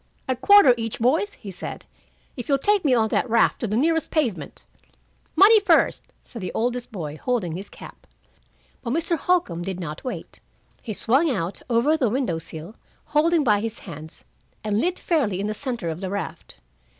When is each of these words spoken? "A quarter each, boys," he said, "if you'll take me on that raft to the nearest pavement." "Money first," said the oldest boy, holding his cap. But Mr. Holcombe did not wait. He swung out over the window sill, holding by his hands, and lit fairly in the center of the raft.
"A 0.27 0.35
quarter 0.35 0.73
each, 0.77 0.97
boys," 0.99 1.33
he 1.33 1.51
said, 1.51 1.85
"if 2.35 2.49
you'll 2.49 2.57
take 2.57 2.83
me 2.83 2.95
on 2.95 3.09
that 3.09 3.29
raft 3.29 3.59
to 3.59 3.67
the 3.67 3.77
nearest 3.77 4.09
pavement." 4.09 4.65
"Money 5.35 5.59
first," 5.59 6.01
said 6.23 6.41
the 6.41 6.51
oldest 6.55 6.91
boy, 6.91 7.19
holding 7.21 7.55
his 7.55 7.69
cap. 7.69 8.07
But 8.81 8.93
Mr. 8.93 9.15
Holcombe 9.15 9.61
did 9.61 9.79
not 9.79 10.03
wait. 10.03 10.39
He 10.81 10.93
swung 10.93 11.29
out 11.29 11.61
over 11.69 11.95
the 11.95 12.09
window 12.09 12.39
sill, 12.39 12.73
holding 13.05 13.43
by 13.43 13.59
his 13.59 13.77
hands, 13.77 14.25
and 14.63 14.81
lit 14.81 14.97
fairly 14.97 15.39
in 15.39 15.45
the 15.45 15.53
center 15.53 15.87
of 15.89 16.01
the 16.01 16.09
raft. 16.09 16.57